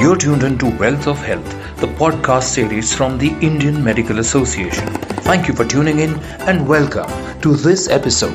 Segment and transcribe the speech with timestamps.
[0.00, 4.86] You're tuned in to Wealth of Health, the podcast series from the Indian Medical Association.
[5.28, 6.18] Thank you for tuning in
[6.48, 7.10] and welcome
[7.42, 8.32] to this episode.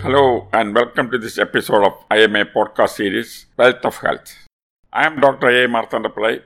[0.00, 4.34] Hello and welcome to this episode of IMA podcast series Wealth of Health.
[4.90, 5.48] I am Dr.
[5.50, 5.68] A.
[5.68, 6.40] Marthanda Pillai,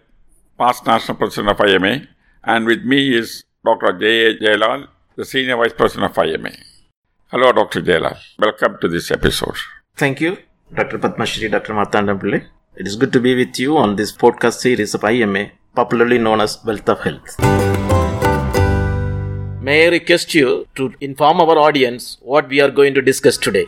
[0.59, 2.09] past national president of IMA,
[2.43, 3.93] and with me is Dr.
[3.93, 4.27] J.
[4.27, 4.39] A.
[4.41, 6.51] Jayalal, the senior vice president of IMA.
[7.33, 7.83] Hello, Dr.
[7.83, 8.17] Jayalal.
[8.39, 9.57] Welcome to this episode.
[9.97, 10.39] Thank you,
[10.73, 10.97] Dr.
[10.97, 11.75] Padmashri, Dr.
[11.75, 12.47] Marthanda Pillai.
[12.77, 16.41] It is good to be with you on this podcast series of IMA, popularly known
[16.41, 17.35] as Wealth of Health.
[19.61, 23.67] May I request you to inform our audience what we are going to discuss today?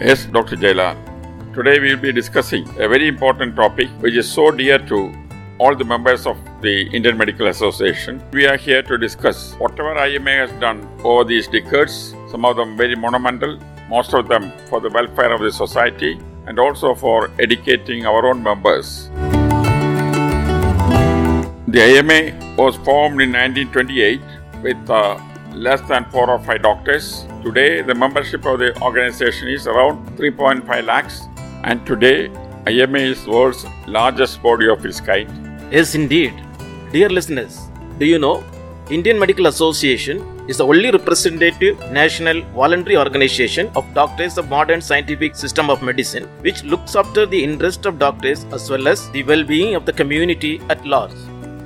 [0.00, 0.56] Yes, Dr.
[0.56, 0.96] Jayalal.
[1.54, 5.12] Today we will be discussing a very important topic which is so dear to
[5.58, 8.22] all the members of the Indian Medical Association.
[8.32, 12.76] We are here to discuss whatever IMA has done over these decades, some of them
[12.76, 18.06] very monumental, most of them for the welfare of the society and also for educating
[18.06, 19.08] our own members.
[21.66, 24.20] The IMA was formed in 1928
[24.62, 25.20] with uh,
[25.52, 27.26] less than 4 or 5 doctors.
[27.42, 31.22] Today, the membership of the organization is around 3.5 lakhs,
[31.64, 32.30] and today,
[32.66, 35.47] IMA is world's largest body of its kind.
[35.70, 36.32] Yes, indeed.
[36.92, 38.42] Dear listeners, do you know
[38.90, 45.36] Indian Medical Association is the only representative national voluntary organization of doctors of modern scientific
[45.36, 49.74] system of medicine which looks after the interest of doctors as well as the well-being
[49.74, 51.12] of the community at large.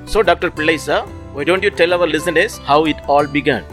[0.07, 0.51] So Dr.
[0.51, 3.65] Pillai sir, why don't you tell our listeners how it all began?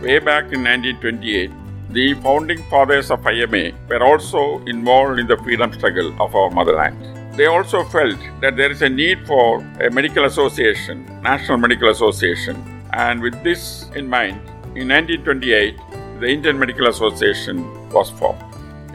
[0.00, 1.50] Way back in 1928,
[1.90, 7.15] the founding fathers of IMA were also involved in the freedom struggle of our motherland.
[7.36, 12.56] They also felt that there is a need for a medical association, National Medical Association,
[12.94, 14.40] and with this in mind,
[14.74, 15.76] in 1928,
[16.20, 18.42] the Indian Medical Association was formed.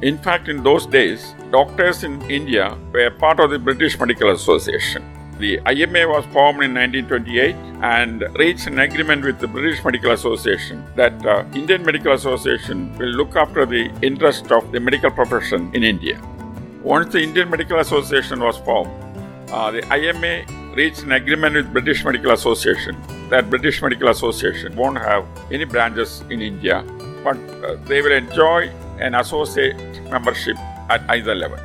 [0.01, 5.03] In fact, in those days, doctors in India were part of the British Medical Association.
[5.37, 10.83] The IMA was formed in 1928 and reached an agreement with the British Medical Association
[10.95, 15.83] that uh, Indian Medical Association will look after the interest of the medical profession in
[15.83, 16.19] India.
[16.83, 18.89] Once the Indian Medical Association was formed,
[19.51, 22.97] uh, the IMA reached an agreement with British Medical Association
[23.29, 26.83] that British Medical Association won't have any branches in India,
[27.23, 28.67] but uh, they will enjoy
[28.99, 29.77] an associate
[30.09, 30.57] membership
[30.89, 31.59] at either level.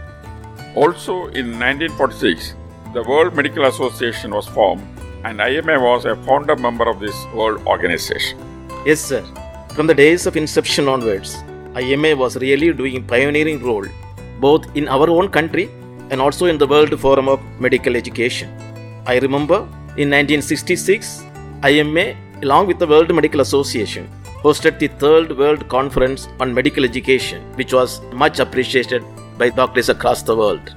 [0.75, 2.55] Also in 1946,
[2.93, 4.87] the World Medical Association was formed
[5.25, 8.39] and IMA was a founder member of this world organization.
[8.85, 9.25] Yes, sir.
[9.71, 11.37] From the days of inception onwards,
[11.75, 13.87] IMA was really doing pioneering role
[14.41, 15.71] both in our own country
[16.11, 18.51] and also in the World Forum of Medical Education.
[19.07, 19.59] I remember
[19.97, 21.25] in 1966,
[21.63, 24.09] IMA, along with the World Medical Association,
[24.43, 29.03] hosted the third World Conference on Medical Education, which was much appreciated
[29.39, 30.75] by doctors across the world.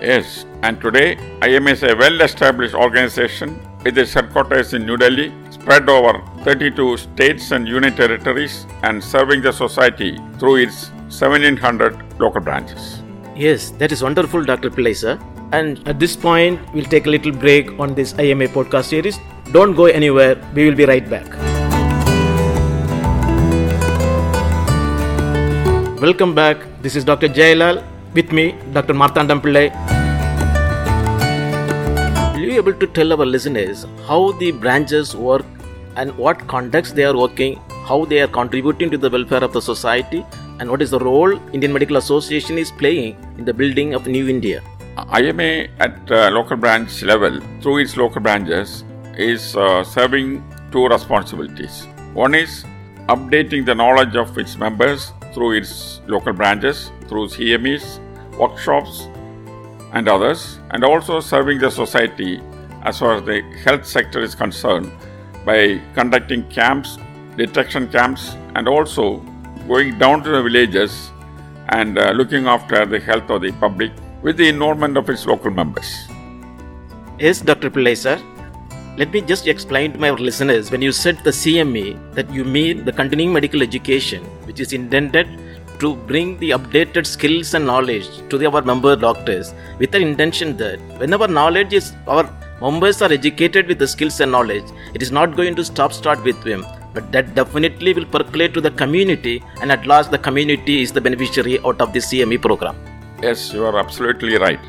[0.00, 5.32] Yes, and today IMA is a well established organization with its headquarters in New Delhi,
[5.50, 12.40] spread over 32 states and union territories, and serving the society through its 1700 local
[12.40, 13.01] branches.
[13.42, 14.70] Yes, that is wonderful, Dr.
[14.70, 15.12] Pillai sir.
[15.50, 19.18] And at this point, we'll take a little break on this IMA podcast series.
[19.50, 21.26] Don't go anywhere, we will be right back.
[26.00, 26.62] Welcome back.
[26.82, 27.28] This is Dr.
[27.28, 27.82] Jayalal.
[28.14, 28.44] With me,
[28.74, 28.94] Dr.
[28.94, 29.66] Marthandam Pillai.
[32.34, 35.44] Will you be able to tell our listeners how the branches work
[35.96, 37.58] and what context they are working,
[37.90, 40.24] how they are contributing to the welfare of the society,
[40.62, 44.28] and what is the role Indian Medical Association is playing in the building of New
[44.28, 44.62] India?
[44.96, 48.84] IMA at uh, local branch level, through its local branches,
[49.18, 50.28] is uh, serving
[50.70, 51.88] two responsibilities.
[52.14, 52.64] One is
[53.08, 57.98] updating the knowledge of its members through its local branches, through CMEs,
[58.38, 59.08] workshops,
[59.92, 62.40] and others, and also serving the society
[62.82, 64.92] as far as the health sector is concerned
[65.44, 66.98] by conducting camps,
[67.36, 69.24] detection camps, and also
[69.66, 71.10] going down to the villages
[71.68, 73.92] and uh, looking after the health of the public
[74.22, 76.08] with the involvement of its local members.
[77.18, 77.70] Yes, Dr.
[77.70, 78.20] Pillai sir.
[78.96, 82.84] Let me just explain to my listeners when you said the CME that you mean
[82.84, 85.26] the continuing medical education, which is intended
[85.78, 90.56] to bring the updated skills and knowledge to the, our member doctors with the intention
[90.58, 92.28] that whenever knowledge is our
[92.60, 94.64] members are educated with the skills and knowledge,
[94.94, 96.64] it is not going to stop start with them,
[96.94, 101.00] but that definitely will percolate to the community and at last the community is the
[101.00, 102.76] beneficiary out of the CME program.
[103.22, 104.60] Yes, you are absolutely right.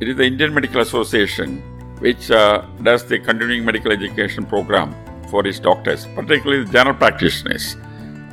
[0.00, 1.62] It is the Indian Medical Association
[2.00, 4.94] which uh, does the continuing medical education program
[5.30, 7.76] for its doctors, particularly the general practitioners.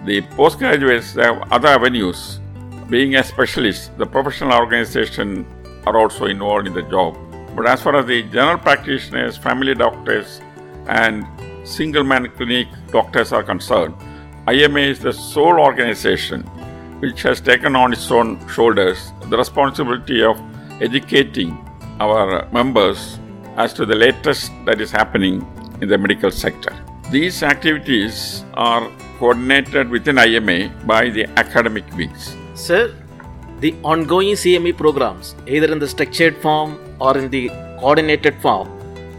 [0.06, 2.40] The postgraduates have other avenues.
[2.90, 5.46] Being a specialist, the professional organization
[5.86, 7.16] are also involved in the job.
[7.56, 10.42] But as far as the general practitioners, family doctors,
[10.88, 11.26] and
[11.70, 13.94] single man clinic doctors are concerned,
[14.48, 16.42] IMA is the sole organization
[17.02, 20.38] which has taken on its own shoulders the responsibility of
[20.82, 21.52] educating
[22.00, 23.20] our members
[23.58, 25.36] as to the latest that is happening
[25.82, 26.74] in the medical sector.
[27.12, 32.36] These activities are coordinated within IMA by the academic wings.
[32.56, 32.94] Sir,
[33.60, 37.50] the ongoing CME programs, either in the structured form or in the
[37.80, 38.68] coordinated form,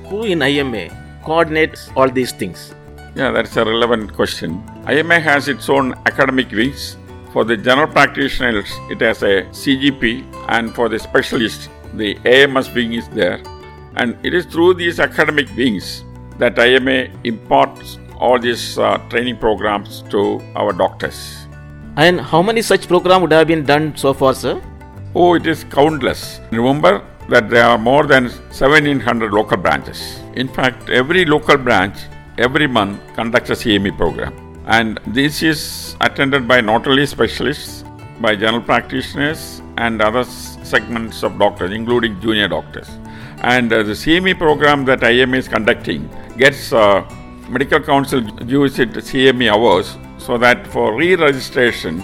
[0.07, 2.75] who in IMA coordinates all these things?
[3.15, 4.63] Yeah, that's a relevant question.
[4.87, 6.97] IMA has its own academic wings.
[7.33, 12.93] For the general practitioners, it has a CGP, and for the specialists, the AMS wing
[12.95, 13.43] is there.
[13.97, 16.05] And it is through these academic wings
[16.39, 21.47] that IMA imparts all these uh, training programs to our doctors.
[21.97, 24.63] And how many such programs would have been done so far, sir?
[25.15, 26.41] Oh, it is countless.
[26.53, 30.21] Remember that there are more than 1700 local branches.
[30.41, 31.97] In fact, every local branch
[32.39, 34.33] every month conducts a CME program.
[34.67, 37.85] And this is attended by not only specialists,
[38.21, 42.89] by general practitioners and other segments of doctors, including junior doctors.
[43.43, 46.09] And uh, the CME program that IMA is conducting
[46.39, 47.05] gets uh,
[47.51, 52.03] medical council use it CME hours so that for re-registration,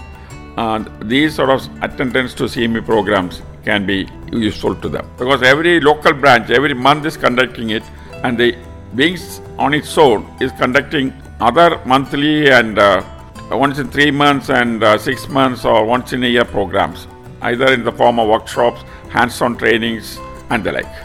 [0.57, 5.79] uh, these sort of attendance to CME programs can be useful to them because every
[5.79, 7.83] local branch every month is conducting it,
[8.23, 8.57] and the
[8.93, 13.03] wings on its own is conducting other monthly and uh,
[13.51, 17.07] once in three months and uh, six months or once in a year programs,
[17.41, 20.17] either in the form of workshops, hands-on trainings,
[20.49, 20.95] and the like.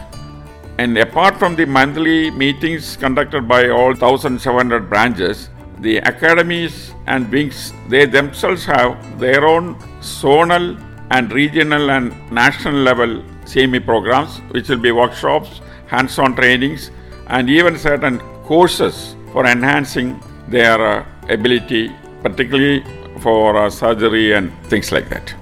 [0.77, 5.49] And apart from the monthly meetings conducted by all 1,700 branches,
[5.79, 10.81] the academies and wings, they themselves have their own zonal
[11.11, 16.89] and regional and national level CME programs, which will be workshops, hands on trainings,
[17.35, 20.09] and even certain courses for enhancing
[20.47, 21.91] their uh, ability,
[22.21, 22.83] particularly
[23.21, 25.33] for uh, surgery and things like that.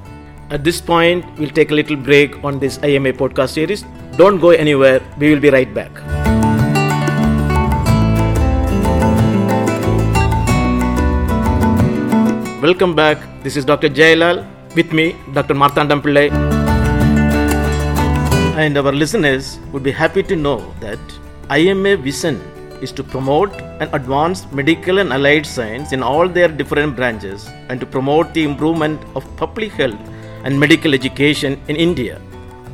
[0.49, 3.83] At this point, we'll take a little break on this IMA podcast series.
[4.15, 5.91] Don't go anywhere, we will be right back.
[12.61, 13.17] Welcome back.
[13.43, 13.89] This is Dr.
[13.89, 14.47] Jayalal.
[14.75, 15.55] With me, Dr.
[15.55, 16.31] Marthandam Pillai.
[18.55, 20.99] And our listeners would be happy to know that
[21.49, 22.39] IMA vision
[22.81, 27.79] is to promote and advance medical and allied science in all their different branches and
[27.79, 29.99] to promote the improvement of public health
[30.43, 32.19] and medical education in India.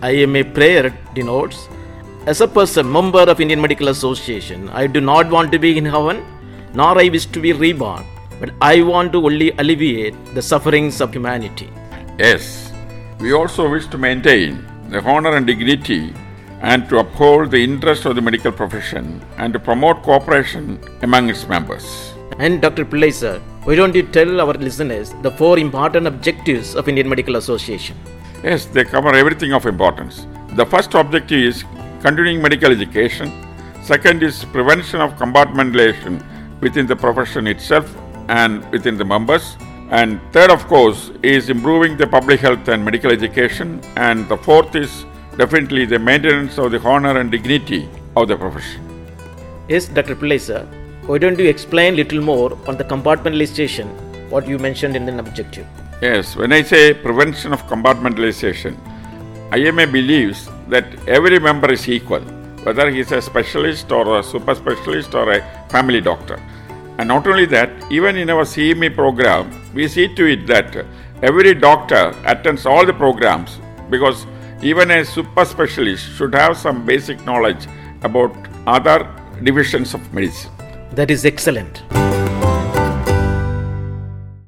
[0.03, 1.67] IMA prayer denotes
[2.27, 5.85] as a person member of Indian Medical Association, I do not want to be in
[5.85, 6.25] heaven,
[6.73, 8.05] nor I wish to be reborn,
[8.39, 11.69] but I want to only alleviate the sufferings of humanity.
[12.19, 12.73] Yes,
[13.19, 16.13] we also wish to maintain the honor and dignity
[16.61, 21.47] and to uphold the interests of the medical profession and to promote cooperation among its
[21.47, 22.13] members.
[22.39, 22.85] And Dr.
[22.85, 27.35] Pillai sir, why don't you tell our listeners the four important objectives of Indian Medical
[27.35, 27.97] Association?
[28.43, 30.27] Yes, they cover everything of importance.
[30.55, 31.63] The first objective is
[32.01, 33.31] continuing medical education.
[33.83, 36.23] Second is prevention of compartmentalization
[36.61, 37.95] within the profession itself
[38.29, 39.57] and within the members.
[39.89, 43.81] And third, of course, is improving the public health and medical education.
[43.95, 45.05] And the fourth is
[45.37, 48.81] definitely the maintenance of the honor and dignity of the profession.
[49.69, 50.15] Yes, Dr.
[50.15, 50.65] Pillai sir,
[51.05, 53.87] why don't you explain little more on the compartmentalization,
[54.29, 55.67] what you mentioned in the objective?
[56.01, 58.75] Yes, when I say prevention of compartmentalization,
[59.53, 62.21] IMA believes that every member is equal,
[62.63, 66.41] whether he is a specialist or a super specialist or a family doctor.
[66.97, 70.85] And not only that, even in our CME program, we see to it that
[71.21, 74.25] every doctor attends all the programs because
[74.61, 77.67] even a super specialist should have some basic knowledge
[78.01, 78.35] about
[78.65, 79.07] other
[79.43, 80.51] divisions of medicine.
[80.93, 81.83] That is excellent.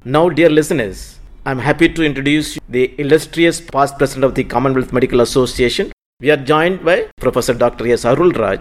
[0.04, 5.20] Now, dear listeners, I'm happy to introduce the illustrious past president of the Commonwealth Medical
[5.20, 5.92] Association.
[6.20, 7.86] We are joined by Professor Dr.
[7.92, 8.04] S.
[8.04, 8.60] Arul Raj.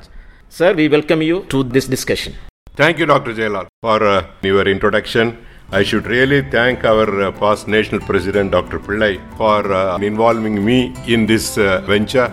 [0.50, 2.36] Sir, we welcome you to this discussion.
[2.76, 3.34] Thank you, Dr.
[3.34, 5.46] Jayalal, for uh, your introduction.
[5.72, 8.80] I should really thank our uh, past national president, Dr.
[8.80, 12.28] Pillai, for uh, involving me in this uh, venture.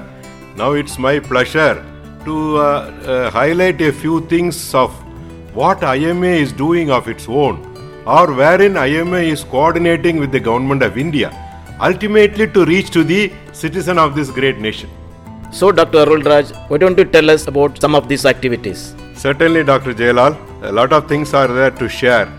[0.57, 1.85] Now it's my pleasure
[2.25, 4.91] to uh, uh, highlight a few things of
[5.55, 7.61] what IMA is doing of its own,
[8.07, 11.29] or wherein IMA is coordinating with the government of India,
[11.79, 14.89] ultimately to reach to the citizen of this great nation.
[15.53, 15.99] So, Dr.
[15.99, 18.95] Arul Raj, why don't you tell us about some of these activities?
[19.15, 19.93] Certainly, Dr.
[19.93, 22.33] Jayalal, a lot of things are there to share.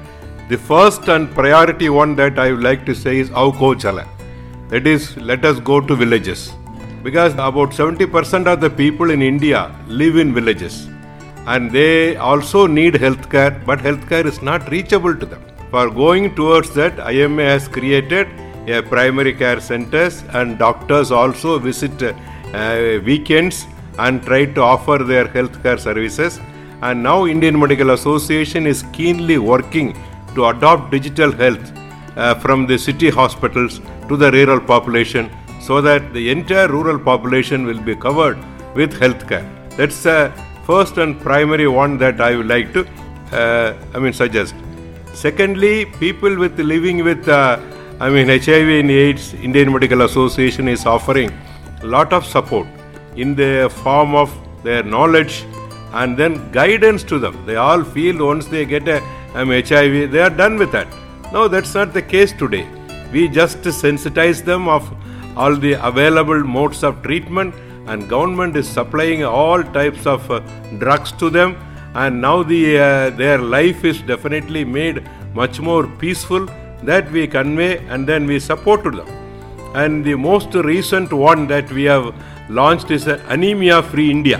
[0.50, 4.08] The first and priority one that I would like to say is Auko Chala.
[4.70, 6.54] That is, let us go to villages.
[7.04, 10.88] Because about 70% of the people in India live in villages
[11.48, 15.42] and they also need healthcare, but healthcare is not reachable to them.
[15.70, 18.30] For going towards that, IMA has created
[18.70, 23.66] a primary care centers and doctors also visit uh, weekends
[24.00, 26.40] and try to offer their healthcare services.
[26.82, 29.94] And now Indian Medical Association is keenly working
[30.38, 31.66] to adopt digital health
[32.16, 33.80] uh, from the city hospitals
[34.10, 35.30] to the rural population
[35.68, 38.38] so that the entire rural population will be covered
[38.76, 39.46] with healthcare.
[39.78, 40.20] That's the
[40.66, 42.86] first and primary one that I would like to,
[43.32, 44.56] uh, I mean, suggest.
[45.14, 47.60] Secondly, people with living with, uh,
[48.00, 51.32] I mean, HIV and AIDS, Indian Medical Association is offering
[51.82, 52.68] a lot of support
[53.16, 54.32] in the form of
[54.64, 55.46] their knowledge
[55.94, 57.36] and then guidance to them.
[57.46, 59.02] They all feel once they get a
[59.38, 60.88] um, HIV, they are done with that.
[61.32, 62.68] No, that's not the case today.
[63.12, 64.92] We just sensitize them of
[65.38, 67.54] all the available modes of treatment
[67.86, 70.40] and government is supplying all types of uh,
[70.80, 71.56] drugs to them
[71.94, 74.98] and now the uh, their life is definitely made
[75.34, 76.46] much more peaceful
[76.84, 79.08] that we convey and then we support to them
[79.76, 82.14] and the most recent one that we have
[82.50, 84.40] launched is anemia free india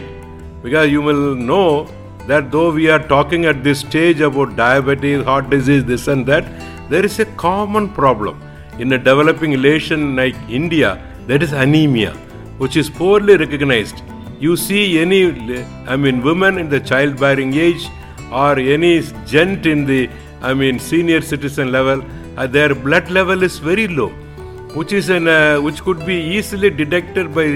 [0.64, 1.88] because you will know
[2.28, 6.46] that though we are talking at this stage about diabetes heart disease this and that
[6.90, 8.42] there is a common problem
[8.80, 10.90] in a developing nation like india
[11.30, 12.14] that is anemia
[12.58, 14.02] which is poorly recognized.
[14.40, 15.22] You see any
[15.94, 17.88] i mean women in the childbearing age
[18.32, 18.92] or any
[19.32, 20.10] gent in the
[20.50, 22.04] i mean senior citizen level
[22.38, 24.10] uh, their blood level is very low
[24.80, 27.48] which is an uh, which could be easily detected by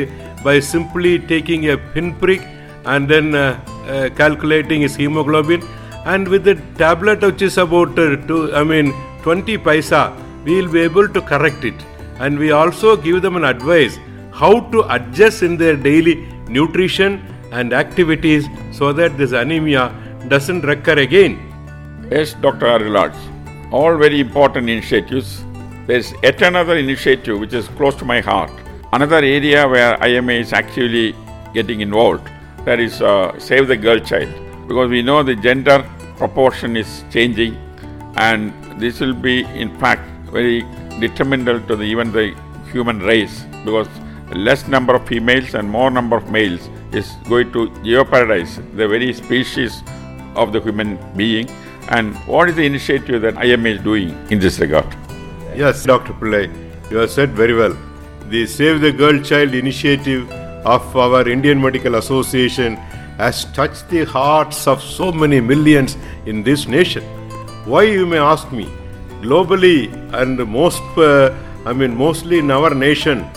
[0.47, 2.41] by simply taking a pinprick
[2.85, 5.61] and then uh, uh, calculating his hemoglobin
[6.05, 8.17] and with the tablet which is about uh,
[8.59, 10.03] i mean 20 paisa
[10.45, 11.85] we will be able to correct it
[12.19, 13.99] and we also give them an advice
[14.31, 16.15] how to adjust in their daily
[16.47, 17.21] nutrition
[17.51, 19.83] and activities so that this anemia
[20.27, 21.39] doesn't recur again.
[22.09, 22.67] Yes, Dr.
[22.67, 23.13] Arul Raj,
[23.71, 25.43] all very important initiatives.
[25.87, 28.51] There's yet another initiative which is close to my heart.
[28.93, 31.15] Another area where IMA is actually
[31.53, 32.27] getting involved,
[32.65, 34.29] that is uh, Save the Girl Child.
[34.67, 35.85] Because we know the gender
[36.17, 37.55] proportion is changing
[38.15, 40.61] and this will be in fact very
[40.99, 42.35] detrimental to the, even the
[42.71, 43.87] human race because
[44.33, 49.13] less number of females and more number of males is going to jeopardize the very
[49.13, 49.83] species
[50.35, 51.49] of the human being.
[51.89, 54.85] And what is the initiative that IMA is doing in this regard?
[55.55, 56.13] Yes, Dr.
[56.13, 56.49] Pillai,
[56.89, 57.75] you have said very well.
[58.29, 60.29] The Save the Girl Child initiative
[60.65, 62.75] of our Indian Medical Association
[63.17, 67.03] has touched the hearts of so many millions in this nation.
[67.65, 68.69] Why, you may ask me?
[69.21, 73.29] Globally and most, uh, I mean, mostly in our nation,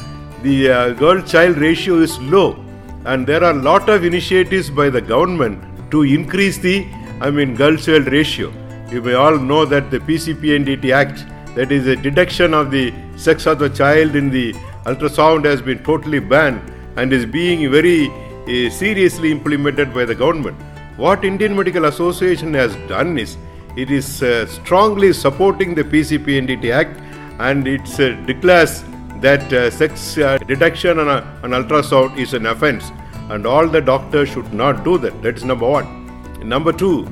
[0.43, 2.65] the uh, girl child ratio is low
[3.07, 6.87] and there are a lot of initiatives by the government to increase the
[7.21, 8.53] i mean girl child ratio
[8.91, 11.25] you may all know that the pcpndt act
[11.57, 14.53] that is a deduction of the sex of the child in the
[14.91, 20.57] ultrasound has been totally banned and is being very uh, seriously implemented by the government
[20.97, 23.37] what indian medical association has done is
[23.77, 27.01] it is uh, strongly supporting the PCP pcpndt act
[27.41, 28.85] and it uh, declares
[29.21, 30.15] that sex
[30.47, 32.93] detection on, a, on ultrasound is an offense
[33.31, 35.23] and all the doctors should not do that.
[35.23, 35.87] That is number one.
[36.47, 37.05] Number two,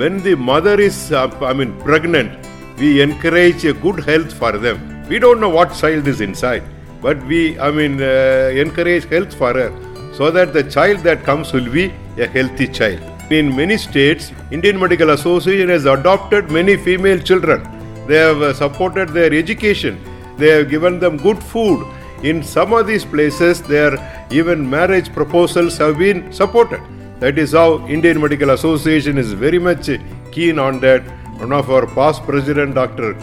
[0.00, 2.46] when the mother is, I mean, pregnant,
[2.78, 5.06] we encourage a good health for them.
[5.08, 6.64] We don't know what child is inside,
[7.00, 9.70] but we, I mean, uh, encourage health for her
[10.14, 13.00] so that the child that comes will be a healthy child.
[13.30, 17.62] In many states, Indian Medical Association has adopted many female children.
[18.06, 19.98] They have uh, supported their education
[20.40, 21.86] they have given them good food.
[22.22, 23.92] In some of these places, their
[24.30, 26.80] even marriage proposals have been supported.
[27.20, 29.90] That is how Indian Medical Association is very much
[30.32, 31.02] keen on that.
[31.38, 33.14] One of our past president, Dr.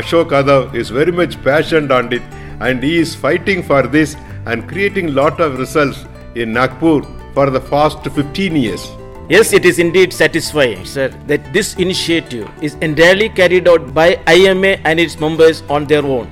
[0.00, 2.22] Ashok Adhao, is very much passionate on it,
[2.60, 7.02] and he is fighting for this and creating lot of results in Nagpur
[7.34, 8.90] for the past 15 years.
[9.28, 14.78] Yes, it is indeed satisfying, sir, that this initiative is entirely carried out by IMA
[14.84, 16.30] and its members on their own.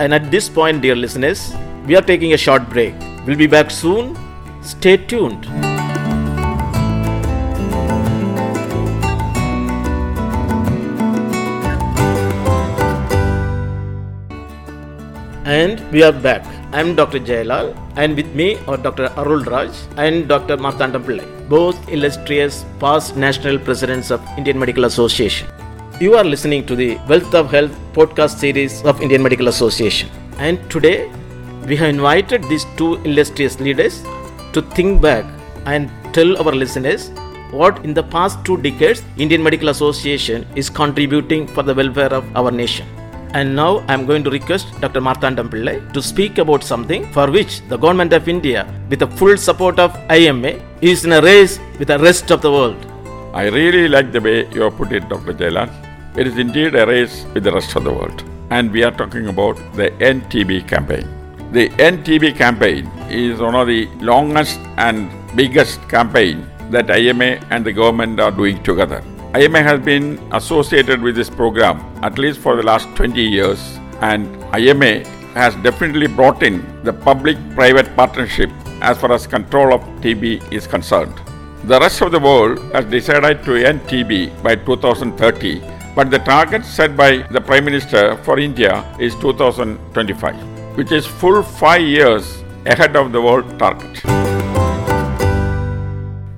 [0.00, 1.54] And at this point, dear listeners,
[1.86, 2.94] we are taking a short break.
[3.26, 4.16] We'll be back soon.
[4.62, 5.67] Stay tuned.
[15.52, 16.44] And we are back.
[16.74, 17.18] I'm Dr.
[17.18, 19.06] Jayalal, and with me are Dr.
[19.16, 20.58] Arul Raj and Dr.
[20.58, 25.48] Marthandam Pillai, both illustrious past national presidents of Indian Medical Association.
[26.02, 30.10] You are listening to the Wealth of Health podcast series of Indian Medical Association.
[30.36, 31.10] And today
[31.66, 34.02] we have invited these two illustrious leaders
[34.52, 35.24] to think back
[35.64, 37.08] and tell our listeners
[37.52, 42.36] what in the past two decades Indian Medical Association is contributing for the welfare of
[42.36, 42.86] our nation.
[43.34, 45.00] And now I am going to request Dr.
[45.00, 49.36] Marthandam Pillai to speak about something for which the government of India, with the full
[49.36, 52.86] support of IMA, is in a race with the rest of the world.
[53.34, 55.34] I really like the way you have put it, Dr.
[55.34, 55.70] Jayalal.
[56.16, 58.24] It is indeed a race with the rest of the world.
[58.50, 61.06] And we are talking about the End TB campaign.
[61.52, 67.64] The End TB campaign is one of the longest and biggest campaign that IMA and
[67.64, 69.02] the government are doing together.
[69.34, 73.60] IMA has been associated with this program at least for the last 20 years,
[74.00, 79.82] and IMA has definitely brought in the public private partnership as far as control of
[80.00, 81.14] TB is concerned.
[81.64, 85.60] The rest of the world has decided to end TB by 2030,
[85.94, 91.42] but the target set by the Prime Minister for India is 2025, which is full
[91.42, 94.02] five years ahead of the world target.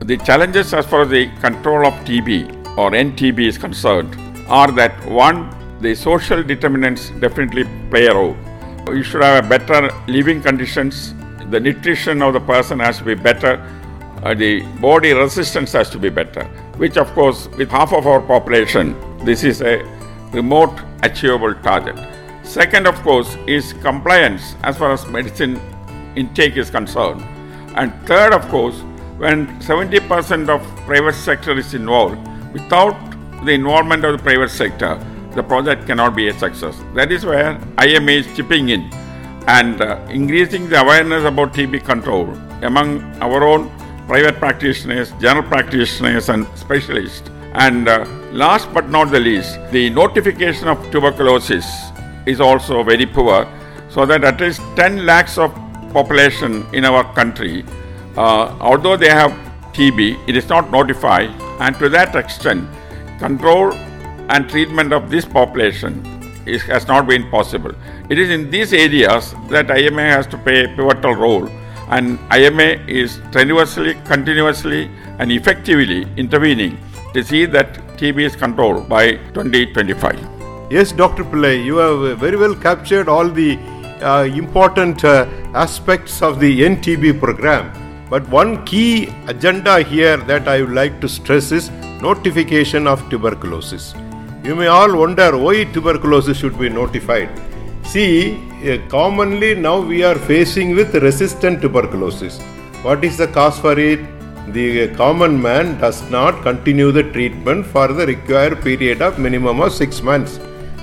[0.00, 4.16] The challenges as far as the control of TB or End TB is concerned
[4.48, 5.38] are that one,
[5.80, 8.36] the social determinants definitely play a role.
[8.88, 11.14] You should have a better living conditions,
[11.50, 13.52] the nutrition of the person has to be better,
[14.22, 16.44] uh, the body resistance has to be better,
[16.78, 19.76] which of course, with half of our population, this is a
[20.32, 21.96] remote achievable target.
[22.42, 25.60] Second, of course, is compliance as far as medicine
[26.16, 27.22] intake is concerned.
[27.76, 28.80] And third, of course,
[29.18, 32.18] when 70% of private sector is involved,
[32.52, 32.96] without
[33.44, 34.98] the involvement of the private sector,
[35.34, 36.76] the project cannot be a success.
[36.94, 38.90] That is where IMA is chipping in
[39.46, 42.28] and uh, increasing the awareness about TB control
[42.62, 43.70] among our own
[44.06, 47.30] private practitioners, general practitioners, and specialists.
[47.54, 51.66] And uh, last but not the least, the notification of tuberculosis
[52.26, 53.46] is also very poor,
[53.88, 55.54] so that at least 10 lakhs of
[55.92, 57.64] population in our country,
[58.16, 59.32] uh, although they have
[59.72, 62.68] TB, it is not notified, and to that extent,
[63.18, 63.72] control
[64.32, 65.92] and treatment of this population
[66.46, 67.72] is, has not been possible.
[68.08, 71.48] It is in these areas that IMA has to play a pivotal role,
[71.88, 76.78] and IMA is strenuously, continuously, and effectively intervening
[77.14, 80.18] to see that TB is controlled by 2025.
[80.70, 81.24] Yes, Dr.
[81.24, 83.58] Pillai, you have very well captured all the
[84.00, 87.89] uh, important uh, aspects of the End TB program.
[88.10, 91.70] But one key agenda here that I would like to stress is
[92.02, 93.94] notification of tuberculosis.
[94.42, 97.30] You may all wonder why tuberculosis should be notified.
[97.84, 98.34] See,
[98.68, 102.40] uh, commonly now we are facing with resistant tuberculosis.
[102.82, 104.00] What is the cause for it?
[104.52, 109.72] The common man does not continue the treatment for the required period of minimum of
[109.72, 110.40] 6 months.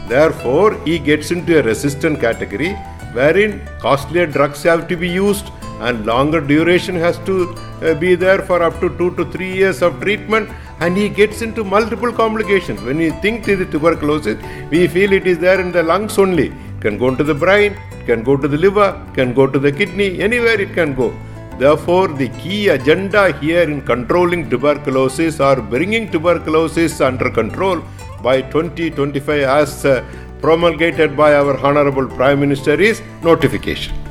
[0.08, 2.74] Therefore, he gets into a resistant category
[3.12, 5.48] wherein costlier drugs have to be used
[5.80, 9.82] and longer duration has to uh, be there for up to 2 to 3 years
[9.82, 12.82] of treatment and he gets into multiple complications.
[12.82, 14.38] When we think it is tuberculosis,
[14.70, 16.48] we feel it is there in the lungs only.
[16.48, 19.60] It can go into the brain, it can go to the liver, can go to
[19.60, 21.14] the kidney, anywhere it can go.
[21.58, 27.84] Therefore, the key agenda here in controlling tuberculosis or bringing tuberculosis under control
[28.22, 30.06] by 2025 as uh,
[30.40, 34.07] promulgated by our Honorable Prime Minister is notification.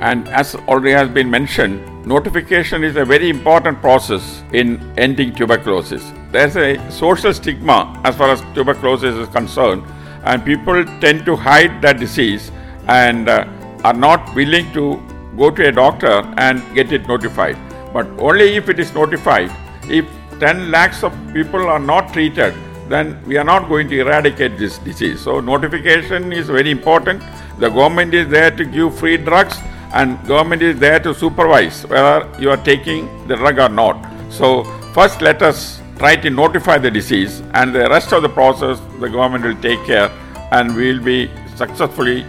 [0.00, 6.12] And as already has been mentioned, notification is a very important process in ending tuberculosis.
[6.32, 9.84] There's a social stigma as far as tuberculosis is concerned,
[10.24, 12.50] and people tend to hide that disease
[12.88, 13.46] and uh,
[13.84, 15.02] are not willing to
[15.38, 17.56] go to a doctor and get it notified.
[17.92, 19.50] But only if it is notified,
[19.84, 20.06] if
[20.40, 22.54] 10 lakhs of people are not treated,
[22.88, 25.20] then we are not going to eradicate this disease.
[25.20, 27.22] So, notification is very important.
[27.58, 29.58] The government is there to give free drugs
[29.92, 33.96] and government is there to supervise whether you are taking the drug or not.
[34.30, 38.80] So first let us try to notify the disease and the rest of the process
[39.00, 40.10] the government will take care
[40.52, 42.24] and we will be successfully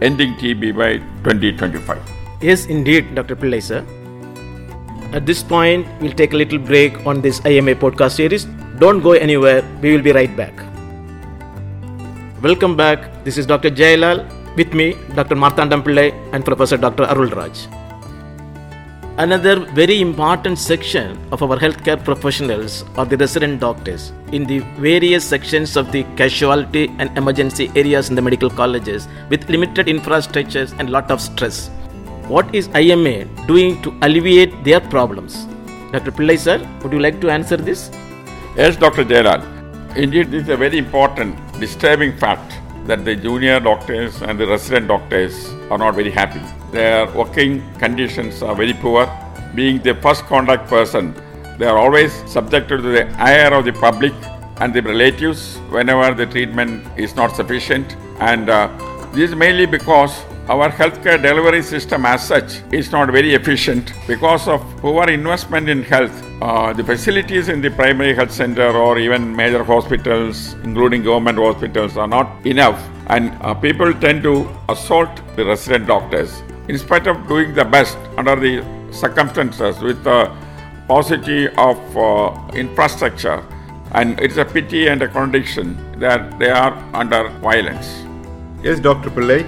[0.00, 1.98] ending TB by 2025.
[2.40, 3.36] Yes, indeed, Dr.
[3.36, 3.84] Pillai sir.
[5.12, 8.44] At this point, we'll take a little break on this IMA podcast series.
[8.78, 10.54] Don't go anywhere, we will be right back.
[12.40, 13.24] Welcome back.
[13.24, 13.70] This is Dr.
[13.70, 14.24] Jayalal
[14.60, 15.36] with me, Dr.
[15.42, 17.04] Marthandam Pillai and Professor Dr.
[17.12, 17.56] Arul Raj.
[19.24, 25.24] Another very important section of our healthcare professionals are the resident doctors in the various
[25.32, 30.94] sections of the casualty and emergency areas in the medical colleges with limited infrastructures and
[30.96, 31.68] lot of stress.
[32.34, 33.16] What is IMA
[33.52, 35.44] doing to alleviate their problems?
[35.92, 36.12] Dr.
[36.20, 37.90] Pillai sir, would you like to answer this?
[38.56, 39.04] Yes, Dr.
[39.04, 39.42] Jayalal.
[39.96, 44.88] Indeed, this is a very important, disturbing fact that the junior doctors and the resident
[44.88, 46.40] doctors are not very happy.
[46.72, 49.08] Their working conditions are very poor.
[49.54, 51.14] Being the first contact person,
[51.58, 54.14] they are always subjected to the ire of the public
[54.60, 57.96] and the relatives whenever the treatment is not sufficient.
[58.20, 58.68] And uh,
[59.12, 64.48] this is mainly because our healthcare delivery system as such is not very efficient because
[64.48, 66.29] of poor investment in health.
[66.40, 71.98] Uh, the facilities in the primary health center or even major hospitals, including government hospitals,
[71.98, 76.42] are not enough, and uh, people tend to assault the resident doctors.
[76.68, 80.34] In spite of doing the best under the circumstances with the
[80.88, 83.44] paucity of uh, infrastructure,
[83.92, 88.02] and it's a pity and a contradiction that they are under violence.
[88.62, 89.10] Yes, Dr.
[89.10, 89.44] Pillai,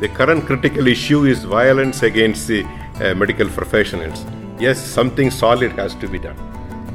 [0.00, 4.24] the current critical issue is violence against the uh, medical professionals.
[4.60, 6.36] Yes, something solid has to be done.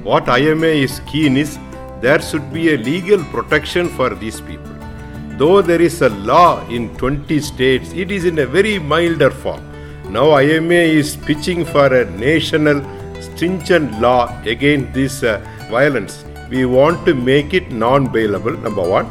[0.04, 1.58] What IMA is keen is
[2.00, 4.76] there should be a legal protection for these people.
[5.40, 9.64] Though there is a law in 20 states, it is in a very milder form.
[10.12, 12.84] Now IMA is pitching for a national
[13.20, 16.24] stringent law against this uh, violence.
[16.52, 19.10] We want to make it non-bailable, number one.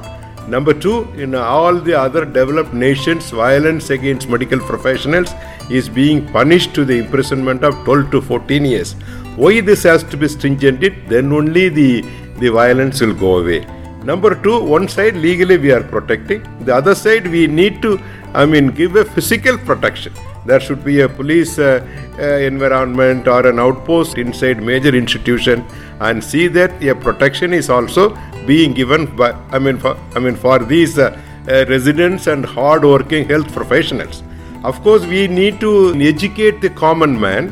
[0.49, 5.33] Number two, in all the other developed nations, violence against medical professionals
[5.71, 8.93] is being punished to the imprisonment of 12 to 14 years.
[9.37, 11.09] Why this has to be stringented?
[11.09, 12.03] Then only the,
[12.39, 13.67] the violence will go away.
[14.05, 17.99] Number two, one side legally we are protecting, the other side we need to,
[18.35, 20.13] I mean, give a physical protection.
[20.45, 21.87] There should be a police uh,
[22.19, 25.65] uh, environment or an outpost inside major institution
[26.01, 28.15] and see that a protection is also
[28.47, 33.27] being given by, I mean, for, I mean, for these uh, uh, residents and hard-working
[33.27, 34.23] health professionals.
[34.69, 37.49] Of course, we need to educate the common man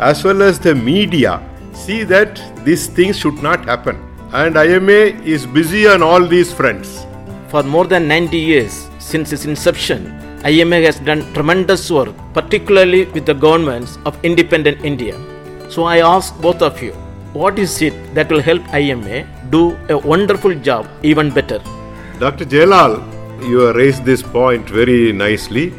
[0.00, 1.32] as well as the media.
[1.74, 3.96] See that these things should not happen.
[4.32, 5.00] And IMA
[5.34, 7.04] is busy on all these fronts.
[7.48, 10.06] For more than 90 years since its inception,
[10.42, 15.20] IMA has done tremendous work, particularly with the governments of independent India.
[15.68, 16.92] So I ask both of you,
[17.34, 21.58] what is it that will help IMA do a wonderful job even better?
[22.18, 22.46] Dr.
[22.46, 23.02] Jayalal,
[23.46, 25.74] you have raised this point very nicely.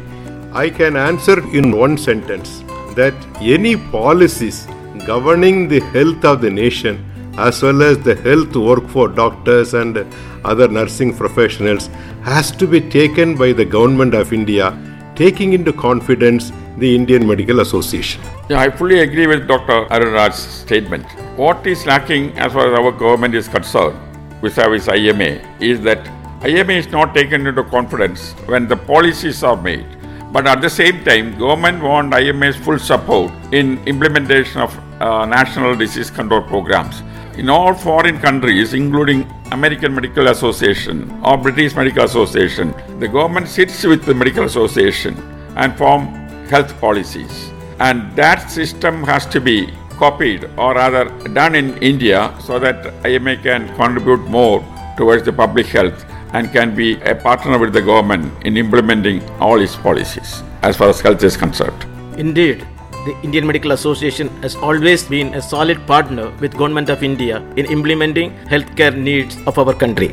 [0.52, 2.60] I can answer in one sentence
[2.94, 4.66] that any policies
[5.06, 7.04] governing the health of the nation
[7.38, 10.06] as well as the health work for doctors and
[10.44, 11.88] other nursing professionals
[12.22, 14.76] has to be taken by the government of India,
[15.14, 18.22] taking into confidence the Indian Medical Association.
[18.48, 19.86] Yeah, I fully agree with Dr.
[19.90, 21.04] Arulraj's statement.
[21.36, 23.98] What is lacking as far as our government is concerned
[24.40, 26.06] vis-a-vis IMA is that
[26.44, 29.86] IMA is not taken into confidence when the policies are made.
[30.32, 35.76] But at the same time, government want IMA's full support in implementation of uh, national
[35.76, 37.02] disease control programs.
[37.38, 43.84] In all foreign countries, including American Medical Association or British Medical Association, the government sits
[43.84, 45.14] with the medical association
[45.56, 46.06] and form
[46.48, 47.52] health policies.
[47.78, 53.36] And that system has to be copied or rather done in India so that IMA
[53.36, 54.64] can contribute more
[54.96, 56.04] towards the public health
[56.36, 60.88] and can be a partner with the government in implementing all its policies as far
[60.90, 61.86] as health is concerned.
[62.18, 62.66] Indeed,
[63.06, 67.64] the Indian Medical Association has always been a solid partner with Government of India in
[67.76, 70.10] implementing healthcare needs of our country.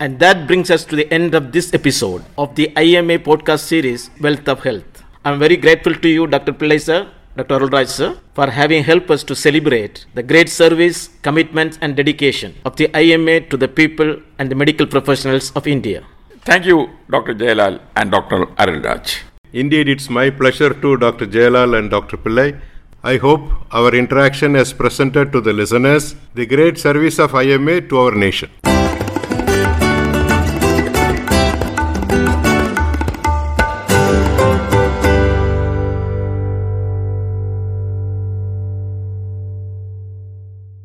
[0.00, 4.10] And that brings us to the end of this episode of the IMA podcast series
[4.20, 5.04] Wealth of Health.
[5.24, 6.52] I'm very grateful to you, Dr.
[6.52, 7.00] Pillai sir,
[7.38, 7.54] Dr.
[7.56, 12.74] Arulraj sir, for having helped us to celebrate the great service, commitment, and dedication of
[12.80, 16.00] the IMA to the people and the medical professionals of India.
[16.48, 17.34] Thank you, Dr.
[17.34, 18.38] Jayalal and Dr.
[18.62, 19.18] Arulraj.
[19.52, 21.26] Indeed, it's my pleasure to Dr.
[21.26, 22.16] Jayalal and Dr.
[22.16, 22.60] Pillai.
[23.04, 27.98] I hope our interaction has presented to the listeners the great service of IMA to
[27.98, 28.50] our nation.